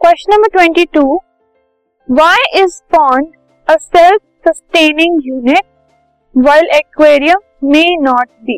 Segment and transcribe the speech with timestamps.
[0.00, 1.02] Question number twenty two
[2.08, 3.26] why is pond
[3.68, 5.64] a self sustaining unit
[6.34, 8.56] while aquarium may not be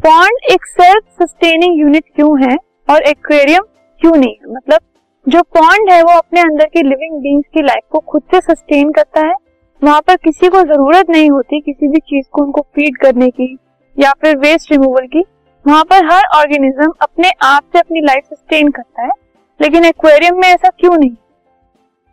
[0.00, 2.56] pond एक self sustaining unit क्यों है
[2.88, 3.64] और aquarium
[4.00, 4.52] क्यों नहीं है?
[4.52, 4.80] मतलब
[5.26, 8.90] जो पॉन्ड है वो अपने अंदर की लिविंग बींग्स की लाइफ को खुद से सस्टेन
[8.92, 9.34] करता है।
[9.82, 13.56] वहाँ पर किसी को ज़रूरत नहीं होती किसी भी चीज़ को उनको फ़ीड करने की
[13.96, 15.24] या फिर वेस्ट रिमूवल की।
[15.64, 19.15] वहाँ पर हर ऑर्गेनिज्म अपने आप से अपनी लाइफ सस्टेन करता है।
[19.60, 21.14] लेकिन एक्वेरियम में ऐसा क्यों नहीं?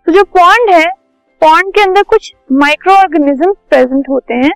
[0.08, 0.86] तो जो पॉन्ड है
[1.42, 4.52] पॉन्ड के अंदर कुछ माइक्रो ऑर्गेनिज्म प्रेजेंट होते हैं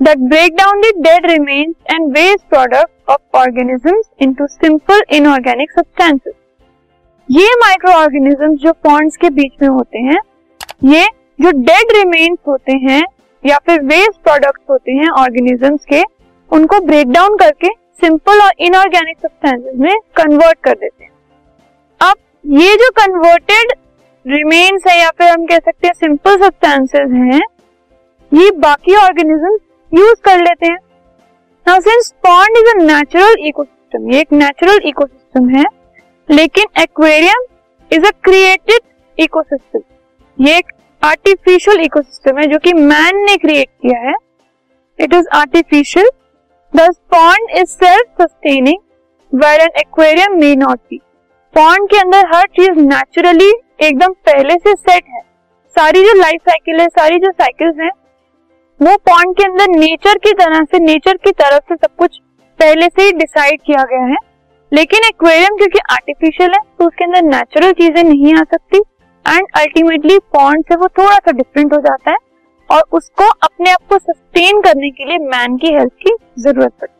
[0.00, 6.34] that break down the dead remains and waste product of organisms into simple inorganic substances
[7.28, 10.18] ये माइक्रो ऑर्गेनिज्म जो पॉन्ड्स के बीच में होते हैं,
[10.84, 11.04] ये
[11.38, 13.02] जो डेड रिमेन्स होते हैं
[13.42, 16.02] या फिर वेस्ट प्रोडक्ट्स होते हैं ऑर्गेनिजम्स के,
[16.50, 17.68] उनको ब्रेक डाउन करके
[18.00, 21.09] सिंपल और इनऑर्गेनिक सब्सटेंसेस में कन्वर्ट कर देते हैं।
[22.44, 23.72] ये जो कन्वर्टेड
[24.26, 27.40] रिमेन्स है, या फिर हम कह सकते हैं सिंपल सब्सटेंसेस हैं,
[28.32, 29.52] ये बाकी ऑर्गेनिज्म
[29.92, 30.78] यूज़ कर लेते हैं।
[31.66, 35.64] Now since pond is a natural ecosystem ये एक नेचुरल इकोसिस्टम है,
[36.28, 37.44] लेकिन aquarium
[37.90, 38.80] is a created
[39.18, 44.14] ecosystem ये एक आर्टिफिशियल इकोसिस्टम है, जो कि मैन ने क्रिएट किया है।
[44.98, 46.10] It is artificial
[46.72, 51.00] thus pond is self sustaining where an aquarium may not be
[51.60, 53.48] pond के अंदर हर चीज़ नेचुरली
[53.82, 55.20] एकदम पहले से सेट है।
[55.76, 57.90] सारी जो लाइफ साइकिल है, सारी जो साइकिल्स हैं,
[58.80, 62.18] वो पॉन्ड के अंदर नेचर की तरह से नेचर की तरफ़ से सब कुछ
[62.60, 64.16] पहले से ही डिसाइड किया गया है।
[64.72, 68.78] लेकिन एक्वेरियम क्योंकि आर्टिफिशियल है तो उसके अंदर नेचुरल चीज़ें नहीं आ सकती
[69.26, 72.16] एंड अल्टीमेटली पॉन्ड से वो थोड़ा सा डिफरेंट हो जाता है
[72.70, 76.94] और उसको अपने आप को सस्टेन करने के लिए मैन की हेल्प की ज़रूरत पड़ती
[76.94, 76.99] है।